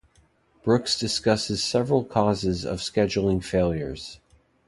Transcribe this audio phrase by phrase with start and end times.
[0.63, 4.19] Brooks discusses several causes of scheduling failures.